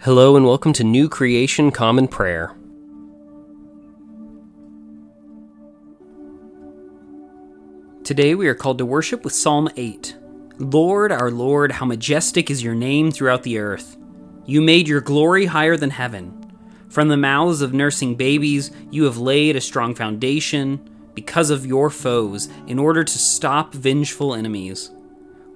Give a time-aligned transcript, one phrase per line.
[0.00, 2.54] Hello and welcome to New Creation Common Prayer.
[8.04, 10.14] Today we are called to worship with Psalm 8.
[10.58, 13.96] Lord, our Lord, how majestic is your name throughout the earth.
[14.44, 16.52] You made your glory higher than heaven.
[16.90, 21.88] From the mouths of nursing babies, you have laid a strong foundation because of your
[21.88, 24.90] foes, in order to stop vengeful enemies.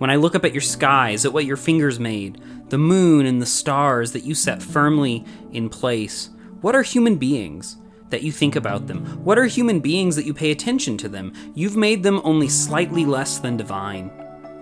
[0.01, 2.41] When I look up at your skies, at what your fingers made,
[2.71, 6.31] the moon and the stars that you set firmly in place,
[6.63, 7.77] what are human beings
[8.08, 9.05] that you think about them?
[9.22, 11.35] What are human beings that you pay attention to them?
[11.55, 14.11] You've made them only slightly less than divine.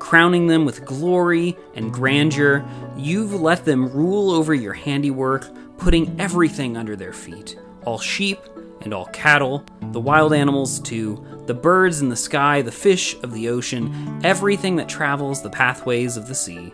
[0.01, 5.47] Crowning them with glory and grandeur, you've let them rule over your handiwork,
[5.77, 8.41] putting everything under their feet all sheep
[8.83, 13.33] and all cattle, the wild animals too, the birds in the sky, the fish of
[13.33, 16.73] the ocean, everything that travels the pathways of the sea.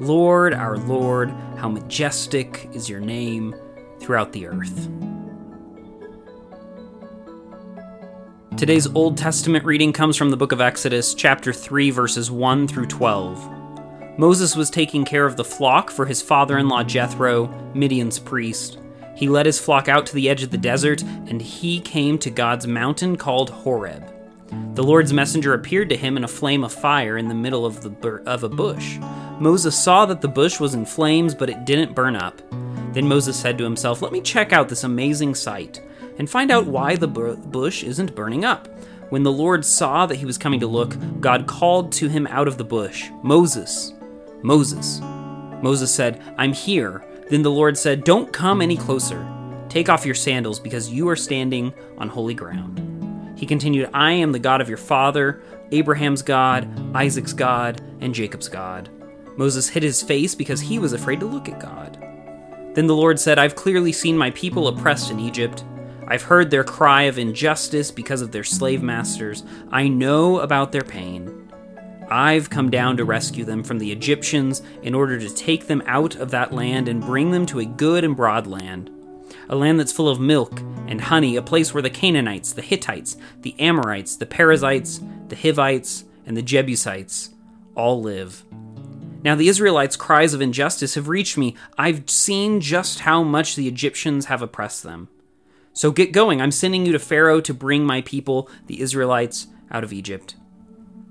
[0.00, 3.54] Lord, our Lord, how majestic is your name
[4.00, 4.88] throughout the earth.
[8.56, 12.86] Today's Old Testament reading comes from the book of Exodus, chapter 3, verses 1 through
[12.86, 14.18] 12.
[14.18, 18.80] Moses was taking care of the flock for his father in law Jethro, Midian's priest.
[19.18, 22.30] He led his flock out to the edge of the desert, and he came to
[22.30, 24.04] God's mountain called Horeb.
[24.76, 27.80] The Lord's messenger appeared to him in a flame of fire in the middle of,
[27.80, 28.96] the bur- of a bush.
[29.40, 32.40] Moses saw that the bush was in flames, but it didn't burn up.
[32.92, 35.82] Then Moses said to himself, Let me check out this amazing sight
[36.18, 38.68] and find out why the bu- bush isn't burning up.
[39.10, 42.46] When the Lord saw that he was coming to look, God called to him out
[42.46, 43.94] of the bush, Moses,
[44.42, 45.00] Moses.
[45.60, 47.04] Moses said, I'm here.
[47.30, 49.26] Then the Lord said, Don't come any closer.
[49.68, 53.38] Take off your sandals, because you are standing on holy ground.
[53.38, 58.48] He continued, I am the God of your father, Abraham's God, Isaac's God, and Jacob's
[58.48, 58.88] God.
[59.36, 61.96] Moses hid his face because he was afraid to look at God.
[62.74, 65.64] Then the Lord said, I've clearly seen my people oppressed in Egypt.
[66.06, 69.44] I've heard their cry of injustice because of their slave masters.
[69.70, 71.47] I know about their pain.
[72.10, 76.16] I've come down to rescue them from the Egyptians in order to take them out
[76.16, 78.90] of that land and bring them to a good and broad land.
[79.50, 83.16] A land that's full of milk and honey, a place where the Canaanites, the Hittites,
[83.42, 87.30] the Amorites, the Perizzites, the Hivites, and the Jebusites
[87.74, 88.44] all live.
[89.22, 91.56] Now, the Israelites' cries of injustice have reached me.
[91.76, 95.08] I've seen just how much the Egyptians have oppressed them.
[95.72, 96.40] So get going.
[96.40, 100.34] I'm sending you to Pharaoh to bring my people, the Israelites, out of Egypt.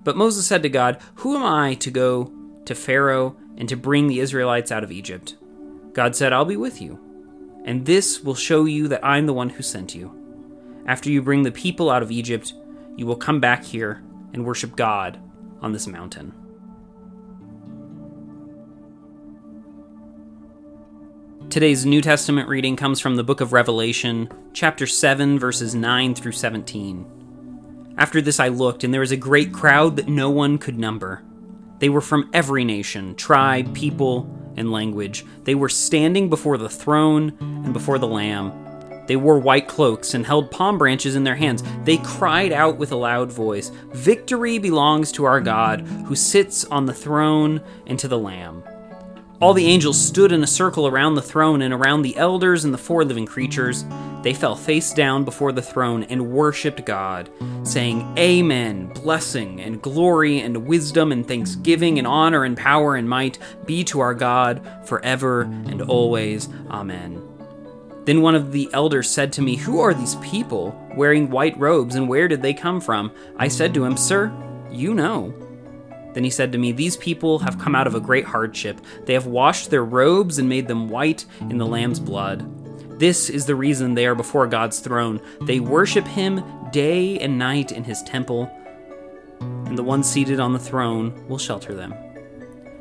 [0.08, 2.32] But Moses said to God, Who am I to go
[2.64, 5.36] to Pharaoh and to bring the Israelites out of Egypt?
[5.92, 6.98] God said, I'll be with you,
[7.66, 10.16] and this will show you that I'm the one who sent you.
[10.86, 12.54] After you bring the people out of Egypt,
[12.96, 14.02] you will come back here
[14.32, 15.20] and worship God
[15.60, 16.34] on this mountain.
[21.50, 26.32] Today's New Testament reading comes from the book of Revelation, chapter 7, verses 9 through
[26.32, 27.17] 17.
[27.98, 31.24] After this I looked, and there was a great crowd that no one could number.
[31.80, 35.26] They were from every nation, tribe, people, and language.
[35.44, 38.54] They were standing before the throne and before the Lamb.
[39.08, 41.64] They wore white cloaks and held palm branches in their hands.
[41.86, 46.86] They cried out with a loud voice Victory belongs to our God, who sits on
[46.86, 48.64] the throne and to the Lamb.
[49.40, 52.74] All the angels stood in a circle around the throne and around the elders and
[52.74, 53.86] the four living creatures.
[54.24, 57.30] They fell face down before the throne and worshipped God,
[57.62, 63.38] saying, Amen, blessing and glory and wisdom and thanksgiving and honor and power and might
[63.68, 66.50] be to our God forever and always.
[66.72, 67.22] Amen.
[68.06, 71.94] Then one of the elders said to me, Who are these people wearing white robes
[71.94, 73.12] and where did they come from?
[73.38, 74.32] I said to him, Sir,
[74.72, 75.32] you know.
[76.18, 78.82] Then he said to me, These people have come out of a great hardship.
[79.06, 83.00] They have washed their robes and made them white in the Lamb's blood.
[83.00, 85.22] This is the reason they are before God's throne.
[85.42, 88.52] They worship him day and night in his temple,
[89.40, 91.94] and the one seated on the throne will shelter them.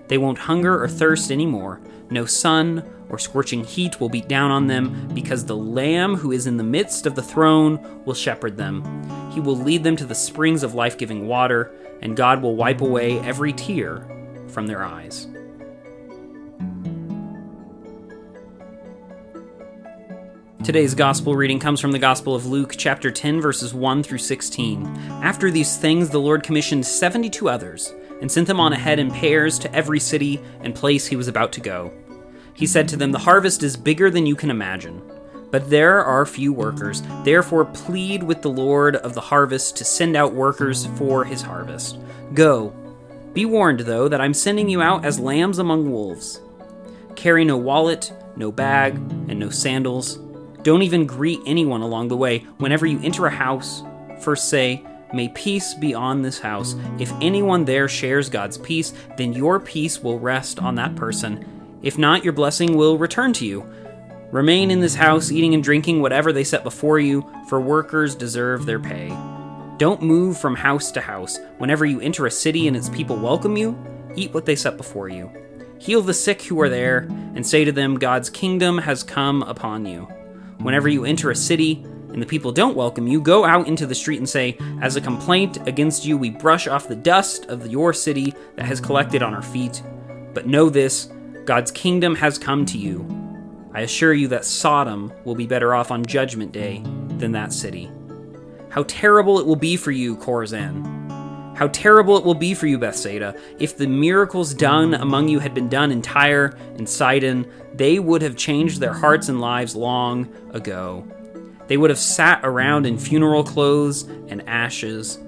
[0.08, 1.82] They won't hunger or thirst anymore.
[2.08, 6.46] No sun or scorching heat will beat down on them, because the Lamb who is
[6.46, 8.82] in the midst of the throne will shepherd them.
[9.30, 11.70] He will lead them to the springs of life giving water,
[12.02, 14.06] and God will wipe away every tear
[14.48, 15.28] from their eyes.
[20.66, 24.84] Today's gospel reading comes from the Gospel of Luke, chapter 10, verses 1 through 16.
[25.22, 29.60] After these things, the Lord commissioned 72 others and sent them on ahead in pairs
[29.60, 31.92] to every city and place he was about to go.
[32.52, 35.02] He said to them, The harvest is bigger than you can imagine,
[35.56, 37.02] but there are few workers.
[37.24, 41.98] Therefore, plead with the Lord of the harvest to send out workers for his harvest.
[42.34, 42.74] Go.
[43.32, 46.42] Be warned, though, that I'm sending you out as lambs among wolves.
[47.14, 50.16] Carry no wallet, no bag, and no sandals.
[50.62, 52.40] Don't even greet anyone along the way.
[52.58, 53.82] Whenever you enter a house,
[54.20, 56.74] first say, May peace be on this house.
[56.98, 61.78] If anyone there shares God's peace, then your peace will rest on that person.
[61.80, 63.66] If not, your blessing will return to you.
[64.32, 68.66] Remain in this house, eating and drinking whatever they set before you, for workers deserve
[68.66, 69.08] their pay.
[69.78, 71.38] Don't move from house to house.
[71.58, 73.78] Whenever you enter a city and its people welcome you,
[74.16, 75.30] eat what they set before you.
[75.78, 79.86] Heal the sick who are there, and say to them, God's kingdom has come upon
[79.86, 80.08] you.
[80.58, 83.94] Whenever you enter a city and the people don't welcome you, go out into the
[83.94, 87.92] street and say, As a complaint against you, we brush off the dust of your
[87.92, 89.82] city that has collected on our feet.
[90.34, 91.12] But know this
[91.44, 93.25] God's kingdom has come to you.
[93.76, 96.82] I assure you that Sodom will be better off on Judgment Day
[97.18, 97.90] than that city.
[98.70, 101.54] How terrible it will be for you, Chorazin.
[101.58, 103.38] How terrible it will be for you, Bethsaida.
[103.58, 108.22] If the miracles done among you had been done in Tyre and Sidon, they would
[108.22, 111.06] have changed their hearts and lives long ago.
[111.66, 115.18] They would have sat around in funeral clothes and ashes.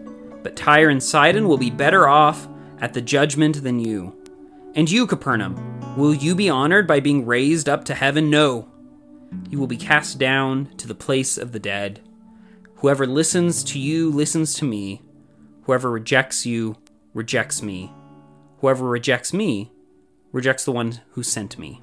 [0.42, 2.48] But Tyre and Sidon will be better off
[2.80, 4.16] at the judgment than you.
[4.74, 8.30] And you, Capernaum, Will you be honored by being raised up to heaven?
[8.30, 8.68] No.
[9.50, 12.02] You will be cast down to the place of the dead.
[12.76, 15.02] Whoever listens to you listens to me.
[15.64, 16.76] Whoever rejects you
[17.14, 17.92] rejects me.
[18.60, 19.72] Whoever rejects me
[20.30, 21.82] rejects the one who sent me.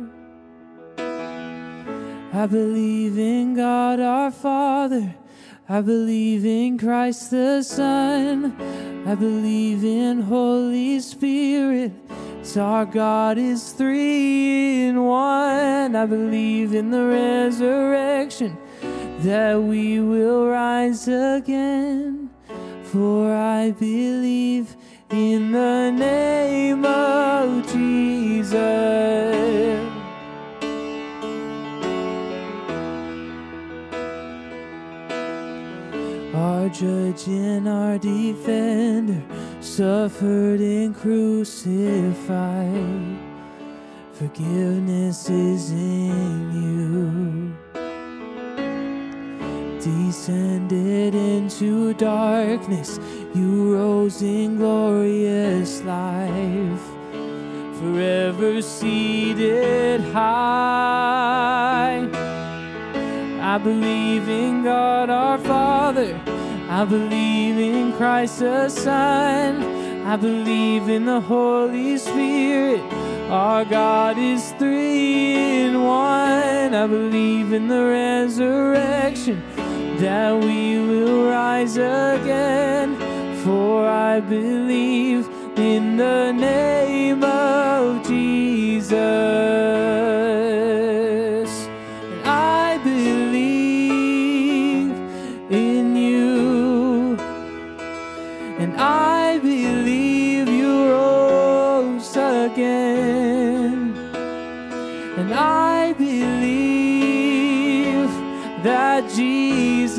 [2.41, 5.13] I believe in God our Father.
[5.69, 8.55] I believe in Christ the Son.
[9.05, 11.93] I believe in Holy Spirit.
[12.41, 15.95] So our God is three in one.
[15.95, 18.57] I believe in the resurrection
[19.19, 22.31] that we will rise again.
[22.85, 24.75] For I believe
[25.11, 27.00] in the name of
[36.71, 39.21] judge and our defender
[39.59, 41.67] suffered and crucified.
[44.13, 47.53] Forgiveness is in you.
[49.81, 52.99] Descended into darkness,
[53.33, 56.81] you rose in glorious life.
[57.79, 62.07] Forever seated high.
[63.41, 66.21] I believe in God our Father.
[66.73, 70.05] I believe in Christ the Son.
[70.05, 72.79] I believe in the Holy Spirit.
[73.29, 76.73] Our God is three in one.
[76.73, 79.43] I believe in the resurrection
[79.97, 82.95] that we will rise again.
[83.43, 90.30] For I believe in the name of Jesus.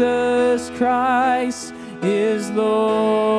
[0.02, 3.31] Jesus Christ is Lord.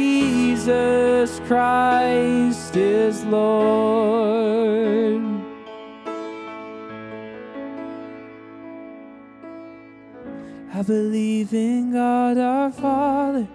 [0.00, 5.20] Jesus Christ is Lord.
[10.72, 13.46] I believe in God our Father.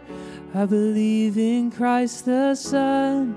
[0.53, 3.35] I believe in Christ the Son.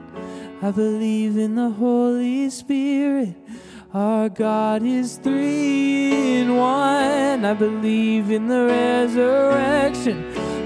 [0.60, 3.34] I believe in the Holy Spirit.
[3.94, 7.44] Our God is three in one.
[7.44, 10.37] I believe in the resurrection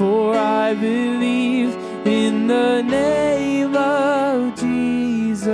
[0.00, 1.76] For I believe
[2.06, 5.50] in the name of Jesus.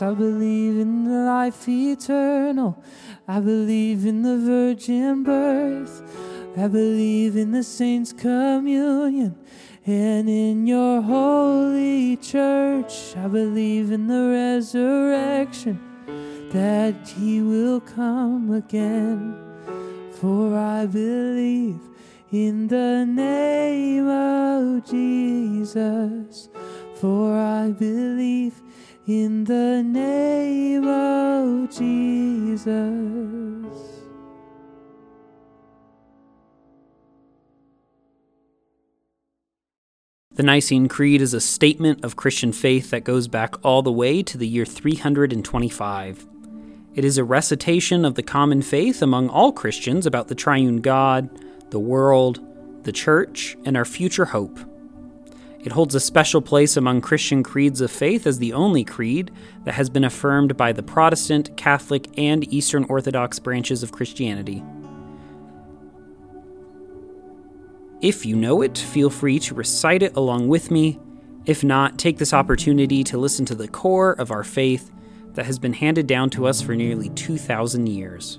[0.00, 2.82] I believe in the life eternal.
[3.28, 6.02] I believe in the virgin birth.
[6.56, 9.36] I believe in the saints' communion
[9.84, 13.14] and in your holy church.
[13.18, 15.78] I believe in the resurrection
[16.52, 19.36] that he will come again.
[20.18, 21.89] For I believe
[22.32, 26.48] in the name of Jesus.
[26.94, 28.62] For I believe
[29.06, 32.70] in the name of Jesus.
[40.32, 44.22] The Nicene Creed is a statement of Christian faith that goes back all the way
[44.22, 46.26] to the year 325.
[46.94, 51.28] It is a recitation of the common faith among all Christians about the triune God,
[51.70, 52.40] the world,
[52.84, 54.58] the church, and our future hope.
[55.62, 59.30] It holds a special place among Christian creeds of faith as the only creed
[59.64, 64.62] that has been affirmed by the Protestant, Catholic, and Eastern Orthodox branches of Christianity.
[68.00, 70.98] If you know it, feel free to recite it along with me.
[71.44, 74.90] If not, take this opportunity to listen to the core of our faith
[75.34, 78.38] that has been handed down to us for nearly 2,000 years.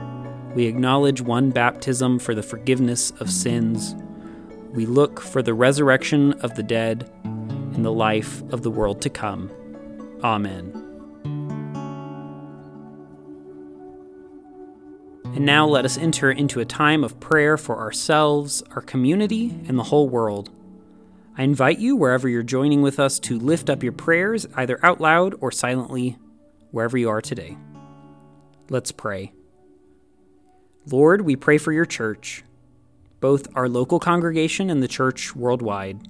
[0.53, 3.95] We acknowledge one baptism for the forgiveness of sins.
[4.71, 9.09] We look for the resurrection of the dead and the life of the world to
[9.09, 9.49] come.
[10.23, 10.73] Amen.
[15.23, 19.79] And now let us enter into a time of prayer for ourselves, our community, and
[19.79, 20.49] the whole world.
[21.37, 24.99] I invite you, wherever you're joining with us, to lift up your prayers, either out
[24.99, 26.17] loud or silently,
[26.71, 27.57] wherever you are today.
[28.69, 29.31] Let's pray.
[30.87, 32.43] Lord, we pray for your church,
[33.19, 36.07] both our local congregation and the church worldwide.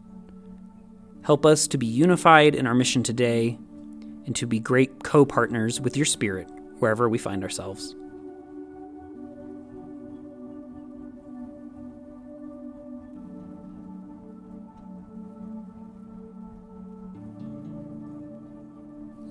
[1.23, 3.59] Help us to be unified in our mission today
[4.25, 6.47] and to be great co partners with your Spirit
[6.79, 7.95] wherever we find ourselves.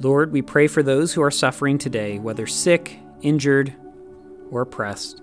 [0.01, 3.75] Lord, we pray for those who are suffering today, whether sick, injured,
[4.51, 5.23] or oppressed.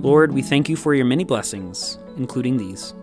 [0.00, 2.94] Lord, we thank you for your many blessings, including these.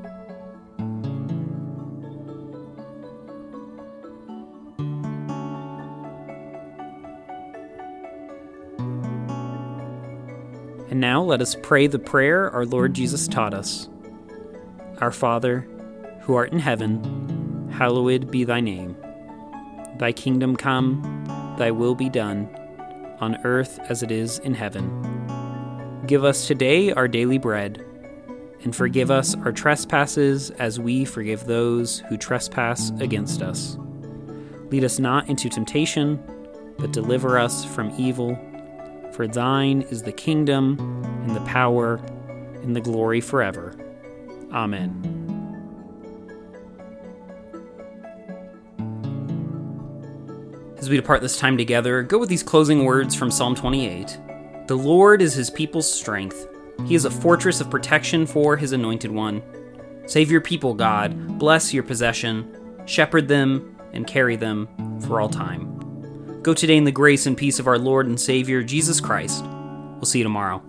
[10.89, 13.89] And now let us pray the prayer our Lord Jesus taught us.
[14.99, 15.67] Our Father,
[16.21, 18.95] who art in heaven, hallowed be thy name.
[19.97, 21.25] Thy kingdom come,
[21.59, 22.47] thy will be done,
[23.19, 25.14] on earth as it is in heaven.
[26.07, 27.83] Give us today our daily bread,
[28.61, 33.77] and forgive us our trespasses as we forgive those who trespass against us.
[34.69, 36.21] Lead us not into temptation,
[36.77, 38.37] but deliver us from evil.
[39.13, 40.77] For thine is the kingdom,
[41.23, 41.95] and the power,
[42.61, 43.75] and the glory forever.
[44.51, 45.11] Amen.
[50.77, 54.19] As we depart this time together, go with these closing words from Psalm 28.
[54.67, 56.47] The Lord is his people's strength.
[56.87, 59.43] He is a fortress of protection for his anointed one.
[60.07, 61.37] Save your people, God.
[61.37, 62.81] Bless your possession.
[62.85, 64.67] Shepherd them and carry them
[65.01, 66.41] for all time.
[66.41, 69.43] Go today in the grace and peace of our Lord and Savior, Jesus Christ.
[69.43, 70.63] We'll see you tomorrow.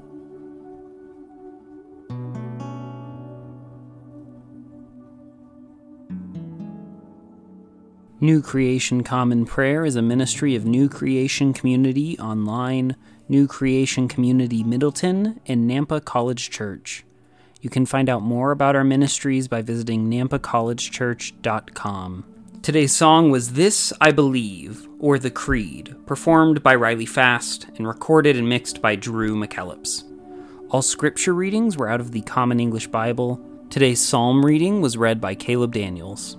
[8.18, 12.96] New Creation Common Prayer is a ministry of New Creation Community Online,
[13.28, 17.04] New Creation Community Middleton, and Nampa College Church.
[17.60, 22.24] You can find out more about our ministries by visiting nampacollegechurch.com.
[22.62, 28.34] Today's song was This I Believe, or The Creed, performed by Riley Fast and recorded
[28.34, 30.04] and mixed by Drew McKellips.
[30.70, 33.42] All scripture readings were out of the Common English Bible.
[33.68, 36.38] Today's psalm reading was read by Caleb Daniels.